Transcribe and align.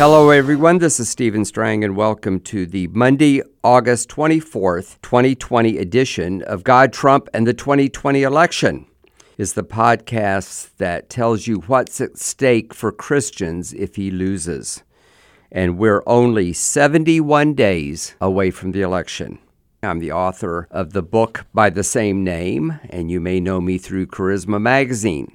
Hello, 0.00 0.30
everyone. 0.30 0.78
This 0.78 0.98
is 0.98 1.10
Stephen 1.10 1.44
Strang, 1.44 1.84
and 1.84 1.94
welcome 1.94 2.40
to 2.40 2.64
the 2.64 2.86
Monday, 2.86 3.42
August 3.62 4.08
24th, 4.08 4.96
2020 5.02 5.76
edition 5.76 6.40
of 6.44 6.64
God, 6.64 6.90
Trump, 6.90 7.28
and 7.34 7.46
the 7.46 7.52
2020 7.52 8.22
election. 8.22 8.86
Is 9.36 9.52
the 9.52 9.62
podcast 9.62 10.70
that 10.78 11.10
tells 11.10 11.46
you 11.46 11.56
what's 11.66 12.00
at 12.00 12.16
stake 12.16 12.72
for 12.72 12.92
Christians 12.92 13.74
if 13.74 13.96
he 13.96 14.10
loses. 14.10 14.82
And 15.52 15.76
we're 15.76 16.02
only 16.06 16.54
71 16.54 17.52
days 17.52 18.14
away 18.22 18.50
from 18.50 18.72
the 18.72 18.80
election. 18.80 19.38
I'm 19.82 19.98
the 19.98 20.12
author 20.12 20.66
of 20.70 20.94
the 20.94 21.02
book 21.02 21.44
by 21.52 21.68
the 21.68 21.84
same 21.84 22.24
name, 22.24 22.80
and 22.88 23.10
you 23.10 23.20
may 23.20 23.38
know 23.38 23.60
me 23.60 23.76
through 23.76 24.06
Charisma 24.06 24.62
Magazine. 24.62 25.30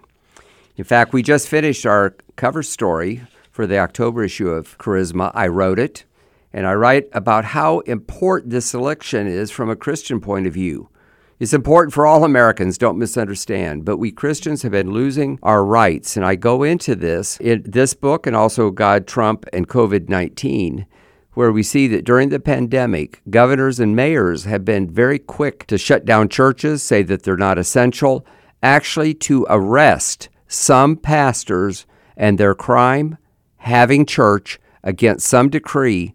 In 0.76 0.86
fact, 0.86 1.13
we 1.13 1.22
just 1.22 1.48
finished 1.48 1.86
our 1.86 2.16
cover 2.36 2.63
story 2.63 3.22
for 3.55 3.66
the 3.66 3.80
October 3.80 4.22
issue 4.22 4.50
of 4.50 4.77
Charisma. 4.80 5.32
I 5.34 5.48
wrote 5.48 5.80
it, 5.80 6.04
and 6.52 6.68
I 6.68 6.73
write 6.73 7.08
about 7.14 7.45
how 7.45 7.80
important 7.80 8.52
this 8.52 8.73
election 8.73 9.28
is 9.28 9.50
from 9.50 9.70
a 9.70 9.78
Christian 9.78 10.20
point 10.20 10.45
of 10.45 10.54
view. 10.54 10.90
It's 11.40 11.54
important 11.54 11.94
for 11.94 12.05
all 12.05 12.26
Americans, 12.26 12.78
don't 12.78 13.00
misunderstand, 13.00 13.86
but 13.86 13.95
we 13.95 14.12
Christians 14.12 14.64
have 14.64 14.73
been 14.73 14.91
losing 14.91 15.40
our 15.41 15.64
rights. 15.64 16.18
And 16.18 16.26
I 16.26 16.36
go 16.36 16.64
into 16.64 16.95
this 16.95 17.38
in 17.40 17.64
this 17.66 17.94
book 17.94 18.28
and 18.28 18.36
also 18.36 18.72
God, 18.72 19.08
Trump, 19.08 19.45
and 19.54 19.70
COVID 19.70 20.09
19, 20.09 20.86
where 21.36 21.53
we 21.53 21.64
see 21.64 21.88
that 21.88 22.03
during 22.03 22.28
the 22.28 22.42
pandemic, 22.42 23.22
governors 23.30 23.80
and 23.80 23.95
mayors 23.95 24.44
have 24.44 24.66
been 24.66 24.90
very 24.90 25.17
quick 25.17 25.66
to 25.67 25.78
shut 25.78 26.03
down 26.03 26.28
churches, 26.28 26.84
say 26.84 27.03
that 27.03 27.23
they're 27.23 27.38
not 27.38 27.58
essential, 27.58 28.26
actually 28.62 29.14
to 29.14 29.48
arrest 29.50 30.28
some 30.45 30.98
pastors 30.98 31.86
and 32.17 32.38
their 32.38 32.53
crime 32.53 33.17
having 33.66 34.05
church 34.05 34.59
against 34.83 35.27
some 35.27 35.49
decree 35.49 36.13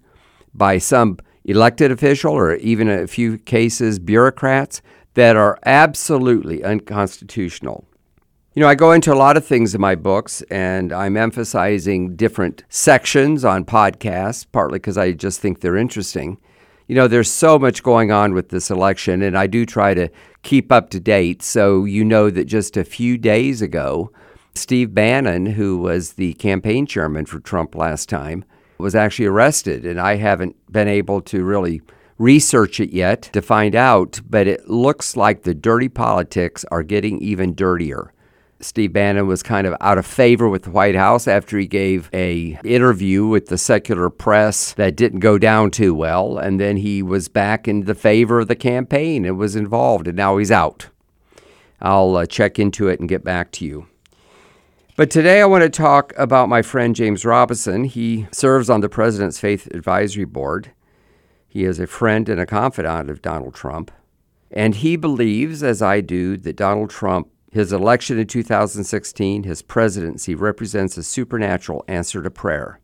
by 0.54 0.78
some 0.78 1.18
elected 1.44 1.90
official 1.90 2.32
or 2.32 2.54
even 2.56 2.88
a 2.88 3.06
few 3.06 3.38
cases 3.38 3.98
bureaucrats 3.98 4.80
that 5.14 5.34
are 5.36 5.58
absolutely 5.66 6.62
unconstitutional. 6.62 7.84
You 8.54 8.62
know, 8.62 8.68
I 8.68 8.76
go 8.76 8.92
into 8.92 9.12
a 9.12 9.14
lot 9.14 9.36
of 9.36 9.44
things 9.44 9.74
in 9.74 9.80
my 9.80 9.96
books 9.96 10.42
and 10.50 10.92
I'm 10.92 11.16
emphasizing 11.16 12.14
different 12.14 12.62
sections 12.68 13.44
on 13.44 13.64
podcasts, 13.64 14.46
partly 14.50 14.78
because 14.78 14.96
I 14.96 15.12
just 15.12 15.40
think 15.40 15.60
they're 15.60 15.76
interesting. 15.76 16.38
You 16.86 16.94
know, 16.94 17.08
there's 17.08 17.30
so 17.30 17.58
much 17.58 17.82
going 17.82 18.12
on 18.12 18.34
with 18.34 18.48
this 18.48 18.68
election, 18.68 19.22
and 19.22 19.38
I 19.38 19.46
do 19.46 19.64
try 19.64 19.94
to 19.94 20.08
keep 20.42 20.72
up 20.72 20.90
to 20.90 20.98
date. 20.98 21.40
So, 21.40 21.84
you 21.84 22.04
know 22.04 22.30
that 22.30 22.46
just 22.46 22.76
a 22.76 22.82
few 22.82 23.16
days 23.16 23.62
ago, 23.62 24.10
Steve 24.54 24.94
Bannon, 24.94 25.46
who 25.46 25.78
was 25.78 26.14
the 26.14 26.34
campaign 26.34 26.86
chairman 26.86 27.26
for 27.26 27.40
Trump 27.40 27.74
last 27.74 28.08
time, 28.08 28.44
was 28.78 28.94
actually 28.94 29.26
arrested. 29.26 29.84
And 29.84 30.00
I 30.00 30.16
haven't 30.16 30.56
been 30.70 30.88
able 30.88 31.20
to 31.22 31.44
really 31.44 31.82
research 32.18 32.80
it 32.80 32.90
yet 32.90 33.22
to 33.22 33.40
find 33.40 33.74
out, 33.74 34.20
but 34.28 34.46
it 34.46 34.68
looks 34.68 35.16
like 35.16 35.42
the 35.42 35.54
dirty 35.54 35.88
politics 35.88 36.64
are 36.70 36.82
getting 36.82 37.20
even 37.22 37.54
dirtier. 37.54 38.12
Steve 38.62 38.92
Bannon 38.92 39.26
was 39.26 39.42
kind 39.42 39.66
of 39.66 39.74
out 39.80 39.96
of 39.96 40.04
favor 40.04 40.46
with 40.46 40.64
the 40.64 40.70
White 40.70 40.94
House 40.94 41.26
after 41.26 41.58
he 41.58 41.66
gave 41.66 42.10
a 42.12 42.58
interview 42.62 43.26
with 43.26 43.46
the 43.46 43.56
secular 43.56 44.10
press 44.10 44.74
that 44.74 44.96
didn't 44.96 45.20
go 45.20 45.38
down 45.38 45.70
too 45.70 45.94
well 45.94 46.36
and 46.36 46.60
then 46.60 46.76
he 46.76 47.02
was 47.02 47.28
back 47.28 47.66
in 47.66 47.86
the 47.86 47.94
favor 47.94 48.40
of 48.40 48.48
the 48.48 48.56
campaign 48.56 49.24
and 49.24 49.38
was 49.38 49.56
involved 49.56 50.06
and 50.06 50.16
now 50.16 50.36
he's 50.36 50.50
out. 50.50 50.88
I'll 51.80 52.16
uh, 52.16 52.26
check 52.26 52.58
into 52.58 52.88
it 52.88 53.00
and 53.00 53.08
get 53.08 53.24
back 53.24 53.50
to 53.52 53.64
you. 53.64 53.86
But 55.00 55.10
today 55.10 55.40
I 55.40 55.46
want 55.46 55.62
to 55.62 55.70
talk 55.70 56.12
about 56.18 56.50
my 56.50 56.60
friend 56.60 56.94
James 56.94 57.24
Robison. 57.24 57.84
He 57.84 58.26
serves 58.32 58.68
on 58.68 58.82
the 58.82 58.90
President's 58.90 59.40
Faith 59.40 59.66
Advisory 59.68 60.27
Board. 60.27 60.72
He 61.48 61.64
is 61.64 61.80
a 61.80 61.86
friend 61.86 62.28
and 62.28 62.38
a 62.38 62.44
confidant 62.44 63.08
of 63.08 63.22
Donald 63.22 63.55
Trump. 63.55 63.90
And 64.50 64.74
he 64.74 64.96
believes, 64.96 65.62
as 65.62 65.80
I 65.80 66.02
do, 66.02 66.36
that 66.36 66.56
Donald 66.56 66.90
Trump, 66.90 67.30
his 67.50 67.72
election 67.72 68.18
in 68.18 68.27
2016, 68.27 69.44
his 69.44 69.62
presidency, 69.62 70.34
represents 70.34 70.98
a 70.98 71.02
supernatural 71.02 71.83
answer 71.89 72.22
to 72.22 72.30
prayer. 72.30 72.78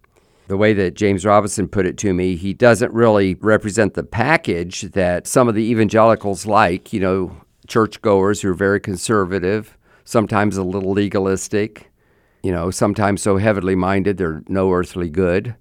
The 0.49 0.57
way 0.57 0.73
that 0.73 0.95
James 0.95 1.27
Robison 1.27 1.69
put 1.69 1.85
it 1.85 1.99
to 1.99 2.15
me, 2.15 2.37
he 2.37 2.55
doesn't 2.55 2.95
really 2.95 3.35
represent 3.35 3.93
the 3.93 4.05
package 4.05 4.81
that 4.93 5.27
some 5.27 5.49
of 5.49 5.55
the 5.55 5.71
evangelicals 5.71 6.47
like, 6.47 6.95
you 6.95 7.01
know, 7.01 7.37
churchgoers 7.67 8.41
who 8.41 8.53
are 8.53 8.55
very 8.55 8.81
conservative, 8.81 9.77
sometimes 10.07 10.57
a 10.57 10.63
little 10.63 10.93
legalistic, 10.93 11.91
you 12.47 12.53
know, 12.53 12.71
sometimes 12.71 13.23
so 13.23 13.39
heavily 13.39 13.75
minded 13.75 14.19
they're 14.19 14.45
no 14.47 14.73
earthly 14.73 15.11
good. 15.11 15.57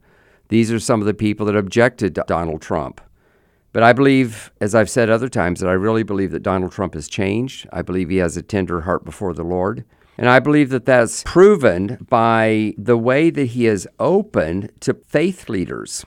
These 0.50 0.72
are 0.72 0.79
some 0.79 1.00
of 1.00 1.07
the 1.07 1.16
people 1.16 1.47
that 1.47 1.56
objected 1.56 2.13
to 2.13 2.23
Donald 2.28 2.62
Trump. 2.62 3.01
But 3.73 3.81
I 3.81 3.91
believe, 3.91 4.51
as 4.62 4.75
I've 4.75 4.91
said 4.91 5.09
other 5.09 5.28
times, 5.28 5.62
that 5.62 5.68
I 5.68 5.74
really 5.74 6.03
believe 6.03 6.29
that 6.29 6.44
Donald 6.44 6.72
Trump 6.72 6.94
has 6.94 7.07
changed. 7.07 7.68
I 7.74 7.81
believe 7.81 8.09
he 8.09 8.18
has 8.18 8.38
a 8.38 8.44
tender 8.44 8.81
heart 8.81 9.03
before 9.03 9.34
the 9.34 9.44
Lord. 9.44 9.84
And 10.16 10.29
I 10.29 10.38
believe 10.38 10.69
that 10.69 10.85
that's 10.85 11.24
proven 11.24 12.06
by 12.07 12.75
the 12.78 13.00
way 13.00 13.31
that 13.31 13.45
he 13.45 13.66
is 13.66 13.88
open 14.00 14.69
to 14.81 14.94
faith 14.94 15.50
leaders. 15.50 16.06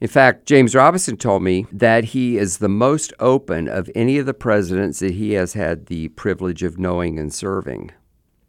In 0.00 0.08
fact, 0.08 0.46
James 0.46 0.74
Robison 0.74 1.16
told 1.16 1.44
me 1.44 1.66
that 1.70 2.06
he 2.06 2.36
is 2.36 2.58
the 2.58 2.68
most 2.68 3.12
open 3.20 3.68
of 3.68 3.88
any 3.94 4.18
of 4.18 4.26
the 4.26 4.34
presidents 4.34 4.98
that 4.98 5.12
he 5.12 5.34
has 5.34 5.52
had 5.52 5.86
the 5.86 6.08
privilege 6.08 6.64
of 6.64 6.80
knowing 6.80 7.16
and 7.16 7.32
serving. 7.32 7.92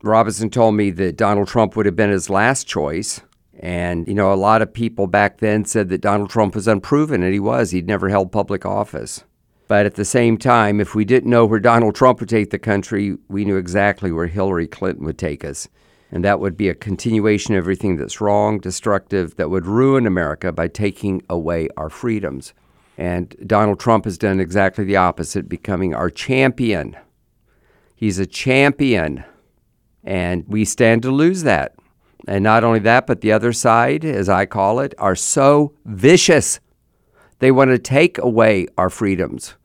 Robison 0.08 0.50
told 0.50 0.76
me 0.76 0.90
that 0.92 1.18
Donald 1.18 1.48
Trump 1.48 1.76
would 1.76 1.86
have 1.86 1.96
been 1.96 2.10
his 2.10 2.30
last 2.30 2.68
choice. 2.68 3.22
And, 3.60 4.08
you 4.08 4.14
know, 4.14 4.32
a 4.32 4.36
lot 4.36 4.62
of 4.62 4.74
people 4.74 5.08
back 5.08 5.40
then 5.40 5.66
said 5.66 5.90
that 5.90 6.02
Donald 6.02 6.30
Trump 6.30 6.56
was 6.56 6.68
unproven, 6.68 7.24
and 7.24 7.34
he 7.34 7.40
was. 7.40 7.72
He'd 7.72 7.88
never 7.88 8.10
held 8.10 8.32
public 8.32 8.66
office. 8.66 9.24
But 9.68 9.86
at 9.86 9.96
the 9.96 10.06
same 10.06 10.38
time, 10.38 10.80
if 10.80 10.96
we 10.96 11.04
didn't 11.04 11.30
know 11.30 11.46
where 11.46 11.60
Donald 11.60 11.96
Trump 11.96 12.20
would 12.20 12.30
take 12.30 12.52
the 12.52 12.60
country, 12.60 13.18
we 13.28 13.46
knew 13.46 13.58
exactly 13.58 14.12
where 14.12 14.28
Hillary 14.28 14.68
Clinton 14.68 15.06
would 15.06 15.18
take 15.18 15.44
us. 15.44 15.68
And 16.12 16.24
that 16.24 16.40
would 16.40 16.56
be 16.56 16.70
a 16.70 16.76
continuation 16.76 17.56
of 17.56 17.60
everything 17.60 17.98
that's 17.98 18.22
wrong, 18.22 18.60
destructive, 18.60 19.36
that 19.36 19.50
would 19.50 19.66
ruin 19.66 20.06
America 20.06 20.54
by 20.54 20.70
taking 20.70 21.22
away 21.30 21.68
our 21.76 21.90
freedoms. 21.90 22.54
And 22.98 23.36
Donald 23.46 23.80
Trump 23.80 24.06
has 24.06 24.18
done 24.18 24.40
exactly 24.40 24.86
the 24.86 24.96
opposite, 24.96 25.50
becoming 25.50 25.94
our 25.94 26.10
champion. 26.10 26.96
He's 27.96 28.20
a 28.20 28.26
champion 28.26 29.26
and 30.08 30.46
we 30.48 30.64
stand 30.64 31.02
to 31.02 31.12
lose 31.12 31.44
that. 31.44 31.76
And 32.28 32.42
not 32.44 32.64
only 32.64 32.80
that, 32.80 33.06
but 33.06 33.20
the 33.22 33.34
other 33.34 33.52
side, 33.52 34.06
as 34.06 34.30
I 34.30 34.46
call 34.46 34.80
it, 34.80 34.96
are 34.98 35.16
so 35.16 35.74
vicious. 35.86 36.62
They 37.40 37.52
want 37.52 37.72
to 37.72 37.78
take 37.78 38.18
away 38.18 38.68
our 38.78 38.90
freedoms. 38.90 39.56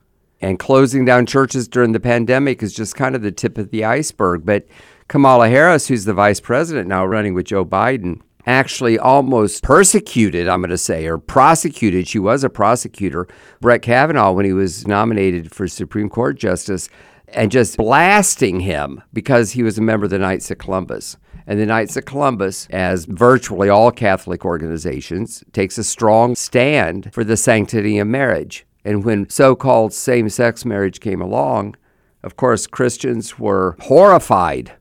And 0.41 0.59
closing 0.59 1.05
down 1.05 1.25
churches 1.25 1.69
during 1.69 1.93
the 1.93 1.99
pandemic 1.99 2.61
is 2.61 2.73
just 2.73 2.95
kind 2.95 3.15
of 3.15 3.21
the 3.21 3.31
tip 3.31 3.57
of 3.57 3.71
the 3.71 3.85
iceberg. 3.85 4.45
But 4.45 4.67
Kamala 5.07 5.47
Harris, 5.47 5.87
who's 5.87 6.03
the 6.03 6.13
vice 6.13 6.41
president 6.41 6.89
now 6.89 7.05
running 7.05 7.33
with 7.33 7.45
Joe 7.45 7.63
Biden, 7.63 8.19
actually 8.45 8.99
almost 8.99 9.63
persecuted, 9.63 10.49
I'm 10.49 10.59
going 10.59 10.71
to 10.71 10.77
say, 10.77 11.05
or 11.07 11.17
prosecuted. 11.17 12.09
She 12.09 12.19
was 12.19 12.43
a 12.43 12.49
prosecutor. 12.49 13.27
Brett 13.61 13.81
Kavanaugh, 13.81 14.33
when 14.33 14.45
he 14.45 14.51
was 14.51 14.85
nominated 14.85 15.53
for 15.53 15.69
Supreme 15.69 16.09
Court 16.09 16.37
Justice, 16.37 16.89
and 17.33 17.51
just 17.51 17.77
blasting 17.77 18.61
him 18.61 19.01
because 19.11 19.51
he 19.51 19.63
was 19.63 19.77
a 19.77 19.81
member 19.81 20.05
of 20.05 20.11
the 20.11 20.19
Knights 20.19 20.49
of 20.51 20.57
Columbus. 20.57 21.17
And 21.45 21.59
the 21.59 21.65
Knights 21.65 21.97
of 21.97 22.05
Columbus, 22.05 22.67
as 22.69 23.05
virtually 23.05 23.67
all 23.67 23.91
Catholic 23.91 24.45
organizations, 24.45 25.43
takes 25.51 25.77
a 25.77 25.83
strong 25.83 26.35
stand 26.35 27.13
for 27.13 27.23
the 27.23 27.35
sanctity 27.35 27.99
of 27.99 28.07
marriage. 28.07 28.65
And 28.85 29.03
when 29.03 29.29
so 29.29 29.55
called 29.55 29.93
same 29.93 30.29
sex 30.29 30.63
marriage 30.63 30.99
came 30.99 31.21
along, 31.21 31.75
of 32.23 32.37
course, 32.37 32.67
Christians 32.67 33.37
were 33.37 33.75
horrified. 33.81 34.73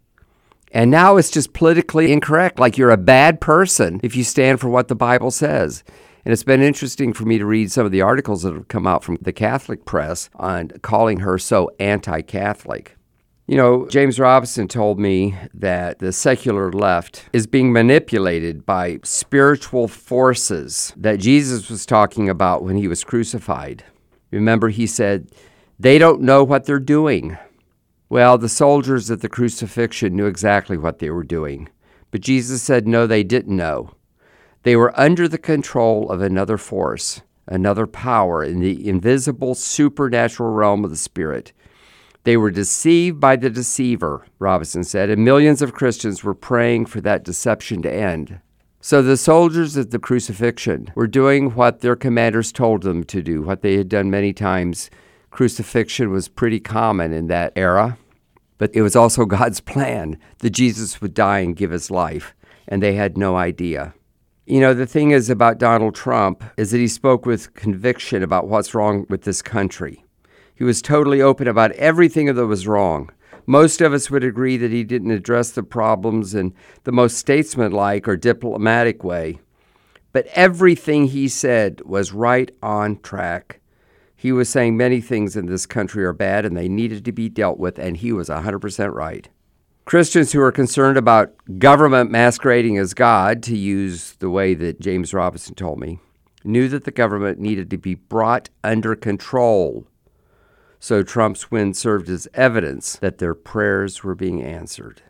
And 0.70 0.90
now 0.90 1.16
it's 1.16 1.30
just 1.30 1.52
politically 1.52 2.12
incorrect, 2.12 2.58
like 2.58 2.78
you're 2.78 2.90
a 2.90 2.96
bad 2.96 3.40
person 3.40 4.00
if 4.02 4.16
you 4.16 4.24
stand 4.24 4.60
for 4.60 4.68
what 4.68 4.88
the 4.88 4.94
Bible 4.94 5.30
says. 5.30 5.84
And 6.24 6.32
it's 6.32 6.44
been 6.44 6.62
interesting 6.62 7.12
for 7.12 7.24
me 7.24 7.38
to 7.38 7.46
read 7.46 7.72
some 7.72 7.84
of 7.84 7.92
the 7.92 8.02
articles 8.02 8.42
that 8.42 8.54
have 8.54 8.68
come 8.68 8.86
out 8.86 9.02
from 9.02 9.18
the 9.20 9.32
Catholic 9.32 9.84
press 9.84 10.30
on 10.36 10.68
calling 10.82 11.20
her 11.20 11.38
so 11.38 11.70
anti 11.80 12.22
Catholic. 12.22 12.96
You 13.48 13.56
know, 13.56 13.88
James 13.88 14.20
Robison 14.20 14.68
told 14.68 15.00
me 15.00 15.36
that 15.52 15.98
the 15.98 16.12
secular 16.12 16.72
left 16.72 17.28
is 17.32 17.48
being 17.48 17.72
manipulated 17.72 18.64
by 18.64 19.00
spiritual 19.02 19.88
forces 19.88 20.94
that 20.96 21.18
Jesus 21.18 21.68
was 21.68 21.84
talking 21.84 22.28
about 22.28 22.62
when 22.62 22.76
he 22.76 22.86
was 22.86 23.02
crucified. 23.02 23.84
Remember, 24.30 24.68
he 24.68 24.86
said, 24.86 25.28
they 25.78 25.98
don't 25.98 26.22
know 26.22 26.44
what 26.44 26.64
they're 26.64 26.78
doing. 26.78 27.36
Well, 28.08 28.38
the 28.38 28.48
soldiers 28.48 29.10
at 29.10 29.22
the 29.22 29.28
crucifixion 29.28 30.14
knew 30.14 30.26
exactly 30.26 30.78
what 30.78 31.00
they 31.00 31.10
were 31.10 31.24
doing. 31.24 31.68
But 32.12 32.20
Jesus 32.20 32.62
said, 32.62 32.86
no, 32.86 33.06
they 33.08 33.24
didn't 33.24 33.56
know. 33.56 33.90
They 34.62 34.76
were 34.76 34.98
under 34.98 35.26
the 35.26 35.38
control 35.38 36.10
of 36.10 36.20
another 36.20 36.56
force, 36.56 37.20
another 37.46 37.86
power 37.86 38.44
in 38.44 38.60
the 38.60 38.88
invisible 38.88 39.54
supernatural 39.54 40.50
realm 40.50 40.84
of 40.84 40.90
the 40.90 40.96
Spirit. 40.96 41.52
They 42.24 42.36
were 42.36 42.52
deceived 42.52 43.18
by 43.18 43.36
the 43.36 43.50
deceiver, 43.50 44.24
Robison 44.38 44.84
said, 44.84 45.10
and 45.10 45.24
millions 45.24 45.60
of 45.60 45.72
Christians 45.72 46.22
were 46.22 46.34
praying 46.34 46.86
for 46.86 47.00
that 47.00 47.24
deception 47.24 47.82
to 47.82 47.92
end. 47.92 48.38
So 48.80 49.02
the 49.02 49.16
soldiers 49.16 49.76
at 49.76 49.90
the 49.90 49.98
crucifixion 49.98 50.92
were 50.94 51.08
doing 51.08 51.54
what 51.54 51.80
their 51.80 51.96
commanders 51.96 52.52
told 52.52 52.82
them 52.82 53.02
to 53.04 53.22
do, 53.22 53.42
what 53.42 53.62
they 53.62 53.76
had 53.76 53.88
done 53.88 54.10
many 54.10 54.32
times. 54.32 54.90
Crucifixion 55.30 56.10
was 56.10 56.28
pretty 56.28 56.60
common 56.60 57.12
in 57.12 57.26
that 57.28 57.52
era, 57.56 57.98
but 58.58 58.74
it 58.74 58.82
was 58.82 58.94
also 58.94 59.24
God's 59.26 59.60
plan 59.60 60.18
that 60.38 60.50
Jesus 60.50 61.00
would 61.00 61.14
die 61.14 61.40
and 61.40 61.56
give 61.56 61.72
his 61.72 61.90
life, 61.90 62.34
and 62.68 62.80
they 62.80 62.94
had 62.94 63.18
no 63.18 63.36
idea. 63.36 63.94
You 64.44 64.58
know, 64.58 64.74
the 64.74 64.86
thing 64.86 65.12
is 65.12 65.30
about 65.30 65.58
Donald 65.58 65.94
Trump 65.94 66.42
is 66.56 66.72
that 66.72 66.78
he 66.78 66.88
spoke 66.88 67.24
with 67.24 67.54
conviction 67.54 68.24
about 68.24 68.48
what's 68.48 68.74
wrong 68.74 69.06
with 69.08 69.22
this 69.22 69.40
country. 69.40 70.04
He 70.52 70.64
was 70.64 70.82
totally 70.82 71.22
open 71.22 71.46
about 71.46 71.70
everything 71.72 72.26
that 72.26 72.46
was 72.46 72.66
wrong. 72.66 73.10
Most 73.46 73.80
of 73.80 73.92
us 73.92 74.10
would 74.10 74.24
agree 74.24 74.56
that 74.56 74.72
he 74.72 74.82
didn't 74.82 75.12
address 75.12 75.52
the 75.52 75.62
problems 75.62 76.34
in 76.34 76.54
the 76.82 76.90
most 76.90 77.18
statesmanlike 77.18 78.08
or 78.08 78.16
diplomatic 78.16 79.04
way. 79.04 79.38
But 80.10 80.26
everything 80.32 81.06
he 81.06 81.28
said 81.28 81.80
was 81.84 82.12
right 82.12 82.50
on 82.64 82.98
track. 82.98 83.60
He 84.16 84.32
was 84.32 84.48
saying 84.48 84.76
many 84.76 85.00
things 85.00 85.36
in 85.36 85.46
this 85.46 85.66
country 85.66 86.04
are 86.04 86.12
bad 86.12 86.44
and 86.44 86.56
they 86.56 86.68
needed 86.68 87.04
to 87.04 87.12
be 87.12 87.28
dealt 87.28 87.58
with, 87.58 87.78
and 87.78 87.96
he 87.96 88.12
was 88.12 88.28
100% 88.28 88.92
right. 88.92 89.28
Christians 89.84 90.32
who 90.32 90.40
are 90.40 90.52
concerned 90.52 90.96
about 90.96 91.34
government 91.58 92.10
masquerading 92.10 92.78
as 92.78 92.94
God, 92.94 93.42
to 93.44 93.56
use 93.56 94.12
the 94.14 94.30
way 94.30 94.54
that 94.54 94.80
James 94.80 95.12
Robison 95.12 95.54
told 95.54 95.80
me, 95.80 95.98
knew 96.44 96.68
that 96.68 96.84
the 96.84 96.90
government 96.90 97.38
needed 97.38 97.70
to 97.70 97.78
be 97.78 97.94
brought 97.94 98.48
under 98.62 98.94
control 98.94 99.86
so 100.82 101.04
Trump's 101.04 101.48
win 101.48 101.74
served 101.74 102.08
as 102.08 102.26
evidence 102.34 102.96
that 102.96 103.18
their 103.18 103.36
prayers 103.36 104.02
were 104.02 104.16
being 104.16 104.42
answered. 104.42 105.00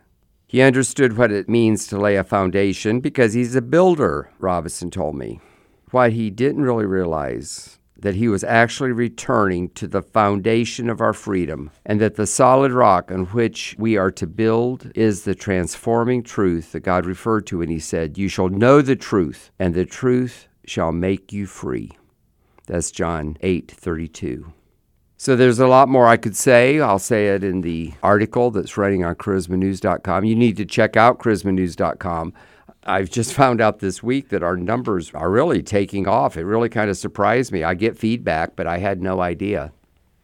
He 0.45 0.61
understood 0.61 1.17
what 1.17 1.31
it 1.31 1.49
means 1.49 1.87
to 1.87 1.97
lay 1.97 2.15
a 2.15 2.23
foundation 2.23 2.99
because 2.99 3.33
he's 3.33 3.55
a 3.55 3.61
builder, 3.61 4.29
Robison 4.37 4.91
told 4.91 5.15
me. 5.15 5.39
What 5.89 6.13
he 6.13 6.29
didn't 6.29 6.61
really 6.61 6.85
realize 6.85 7.79
that 8.03 8.15
he 8.15 8.27
was 8.27 8.43
actually 8.43 8.91
returning 8.91 9.69
to 9.69 9.87
the 9.87 10.01
foundation 10.01 10.89
of 10.89 11.01
our 11.01 11.13
freedom, 11.13 11.71
and 11.85 11.99
that 11.99 12.15
the 12.15 12.27
solid 12.27 12.71
rock 12.71 13.11
on 13.11 13.25
which 13.27 13.75
we 13.79 13.97
are 13.97 14.11
to 14.11 14.27
build 14.27 14.91
is 14.93 15.23
the 15.23 15.33
transforming 15.33 16.21
truth 16.21 16.73
that 16.73 16.81
God 16.81 17.05
referred 17.05 17.47
to 17.47 17.59
when 17.59 17.69
he 17.69 17.79
said, 17.79 18.17
You 18.17 18.27
shall 18.27 18.49
know 18.49 18.81
the 18.81 18.95
truth, 18.95 19.51
and 19.57 19.73
the 19.73 19.85
truth 19.85 20.47
shall 20.65 20.91
make 20.91 21.33
you 21.33 21.45
free. 21.45 21.91
That's 22.67 22.91
John 22.91 23.37
8 23.41 23.71
32. 23.71 24.53
So 25.17 25.37
there's 25.37 25.59
a 25.59 25.67
lot 25.67 25.87
more 25.87 26.07
I 26.07 26.17
could 26.17 26.35
say. 26.35 26.81
I'll 26.81 26.99
say 26.99 27.29
it 27.29 27.43
in 27.43 27.61
the 27.61 27.93
article 28.03 28.51
that's 28.51 28.77
running 28.77 29.05
on 29.05 29.15
charismanews.com. 29.15 30.25
You 30.25 30.35
need 30.35 30.57
to 30.57 30.65
check 30.65 30.97
out 30.97 31.19
charismanews.com. 31.19 32.33
I've 32.85 33.09
just 33.09 33.33
found 33.33 33.61
out 33.61 33.79
this 33.79 34.03
week 34.03 34.29
that 34.29 34.43
our 34.43 34.55
numbers 34.57 35.11
are 35.13 35.29
really 35.29 35.63
taking 35.63 36.07
off. 36.07 36.37
It 36.37 36.45
really 36.45 36.69
kind 36.69 36.89
of 36.89 36.95
surprised 36.97 37.51
me. 37.51 37.63
I 37.63 37.73
get 37.73 37.97
feedback, 37.97 38.55
but 38.55 38.67
I 38.67 38.77
had 38.77 39.01
no 39.01 39.19
idea. 39.21 39.73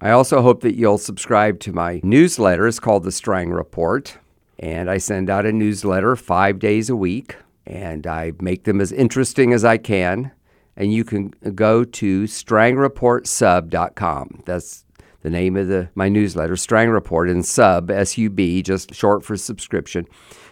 I 0.02 0.12
also 0.12 0.42
hope 0.42 0.62
that 0.62 0.76
you'll 0.76 0.98
subscribe 0.98 1.60
to 1.62 1.74
my 1.74 2.00
newsletter. 2.04 2.68
It's 2.68 2.80
called 2.80 3.04
The 3.04 3.12
Strang 3.12 3.50
Report. 3.52 4.18
And 4.58 4.90
I 4.90 4.98
send 4.98 5.30
out 5.30 5.46
a 5.46 5.52
newsletter 5.54 6.16
five 6.16 6.58
days 6.60 6.90
a 6.90 6.96
week, 6.96 7.36
and 7.66 8.08
I 8.08 8.34
make 8.42 8.64
them 8.66 8.82
as 8.82 8.92
interesting 8.92 9.54
as 9.54 9.64
I 9.64 9.78
can. 9.78 10.32
And 10.76 10.92
you 10.94 11.06
can 11.06 11.34
go 11.56 11.84
to 11.84 12.24
strangreportsub.com. 12.24 14.44
That's 14.46 14.86
the 15.22 15.30
name 15.30 15.56
of 15.58 15.68
the 15.68 15.90
my 15.96 16.10
newsletter, 16.10 16.56
Strang 16.56 16.90
Report, 16.90 17.30
and 17.30 17.46
sub, 17.46 17.92
S 17.92 18.18
U 18.18 18.30
B, 18.30 18.62
just 18.62 18.94
short 18.94 19.24
for 19.24 19.38
subscription. 19.38 20.06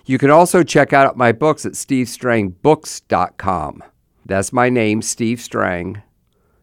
You 0.05 0.17
can 0.17 0.29
also 0.29 0.63
check 0.63 0.93
out 0.93 1.17
my 1.17 1.31
books 1.31 1.65
at 1.65 1.73
stevestrangbooks.com. 1.73 3.83
That's 4.25 4.53
my 4.53 4.69
name, 4.69 5.01
Steve 5.01 5.41
Strang, 5.41 6.03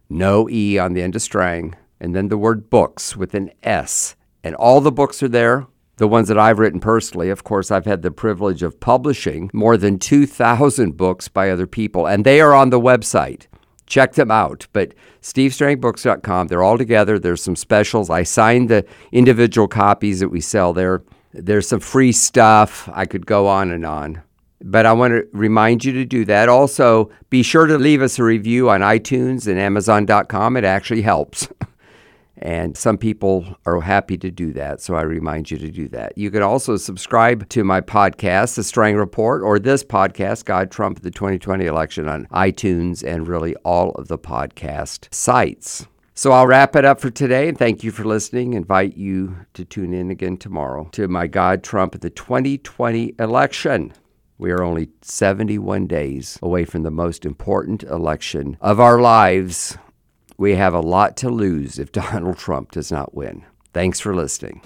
no 0.09 0.49
E 0.51 0.79
on 0.79 0.93
the 0.93 1.03
end 1.03 1.17
of 1.17 1.23
Strang, 1.23 1.75
and 2.01 2.15
then 2.15 2.29
the 2.29 2.39
word 2.39 2.71
books 2.71 3.17
with 3.17 3.35
an 3.35 3.51
S. 3.63 4.17
And 4.43 4.55
all 4.55 4.83
the 4.83 4.93
books 4.93 5.23
are 5.23 5.29
there, 5.29 5.67
the 5.97 6.09
ones 6.09 6.29
that 6.29 6.39
I've 6.39 6.59
written 6.59 6.81
personally. 6.81 7.31
Of 7.31 7.45
course, 7.45 7.71
I've 7.71 7.87
had 7.87 8.03
the 8.03 8.11
privilege 8.11 8.63
of 8.63 8.81
publishing 8.81 9.51
more 9.55 9.79
than 9.79 9.99
2,000 9.99 10.97
books 10.97 11.29
by 11.29 11.51
other 11.51 11.67
people, 11.67 12.07
and 12.07 12.25
they 12.25 12.41
are 12.41 12.53
on 12.53 12.71
the 12.71 12.81
website 12.81 13.47
check 13.87 14.15
them 14.15 14.31
out. 14.31 14.67
But 14.73 14.95
stevestrangbooks.com, 15.23 16.49
they're 16.49 16.63
all 16.63 16.79
together. 16.79 17.19
There's 17.19 17.43
some 17.43 17.57
specials. 17.57 18.11
I 18.11 18.23
signed 18.23 18.69
the 18.69 18.85
individual 19.13 19.69
copies 19.69 20.21
that 20.21 20.29
we 20.29 20.41
sell 20.41 20.73
there. 20.73 21.03
There's 21.33 21.69
some 21.69 21.81
free 21.81 22.13
stuff. 22.13 22.89
I 22.93 23.07
could 23.07 23.27
go 23.27 23.47
on 23.47 23.71
and 23.71 23.85
on. 23.85 24.23
But 24.61 24.87
I 24.87 24.93
want 24.93 25.13
to 25.13 25.27
remind 25.33 25.85
you 25.85 25.93
to 25.93 26.05
do 26.05 26.25
that. 26.27 26.49
Also, 26.49 27.11
be 27.29 27.43
sure 27.43 27.67
to 27.67 27.77
leave 27.77 28.01
us 28.01 28.19
a 28.19 28.25
review 28.25 28.71
on 28.71 28.81
iTunes 28.81 29.47
and 29.47 29.59
Amazon.com. 29.59 30.57
It 30.57 30.65
actually 30.65 31.03
helps. 31.03 31.49
And 32.45 32.77
some 32.77 32.99
people 32.99 33.57
are 33.65 33.81
happy 33.81 34.19
to 34.19 34.31
do 34.31 34.53
that, 34.53 34.83
so 34.83 34.95
I 34.95 35.01
remind 35.01 35.51
you 35.51 35.57
to 35.57 35.71
do 35.71 35.89
that. 35.89 36.19
You 36.19 36.31
can 36.31 36.43
also 36.43 36.77
subscribe 36.77 37.49
to 37.49 37.65
my 37.65 37.81
podcast, 37.81 38.57
The 38.57 38.63
Strang 38.63 38.97
Report, 38.97 39.43
or 39.43 39.59
this 39.59 39.83
podcast, 39.83 40.45
God 40.45 40.71
Trump 40.71 41.01
the 41.01 41.11
2020 41.11 41.65
election, 41.65 42.07
on 42.07 42.27
iTunes 42.27 43.03
and 43.03 43.27
really 43.27 43.57
all 43.65 43.93
of 43.93 44.09
the 44.09 44.19
podcast 44.19 45.13
sites. 45.13 45.87
So 46.13 46.33
I'll 46.33 46.47
wrap 46.47 46.77
it 46.77 46.85
up 46.85 47.01
for 47.01 47.11
today 47.11 47.49
and 47.49 47.59
thank 47.59 47.83
you 47.83 47.91
for 47.91 48.05
listening. 48.05 48.53
Invite 48.53 48.95
you 48.95 49.47
to 49.55 49.65
tune 49.65 49.95
in 49.95 50.11
again 50.11 50.37
tomorrow 50.37 50.91
to 50.93 51.09
my 51.09 51.27
God 51.27 51.65
Trump 51.65 51.99
the 51.99 52.11
2020 52.11 53.15
election. 53.19 53.95
We 54.37 54.51
are 54.51 54.63
only 54.63 54.91
71 55.01 55.87
days 55.87 56.39
away 56.43 56.67
from 56.67 56.83
the 56.83 56.91
most 56.91 57.25
important 57.25 57.85
election 57.85 58.59
of 58.61 58.81
our 58.81 59.01
lives 59.01 59.79
we 60.37 60.55
have 60.55 60.75
a 60.75 60.81
lot 60.81 61.17
to 61.19 61.31
lose 61.31 61.79
if 61.79 61.93
Donald 61.93 62.39
Trump 62.39 62.73
does 62.73 62.91
not 62.91 63.15
win. 63.15 63.45
Thanks 63.73 64.01
for 64.01 64.15
listening. 64.15 64.61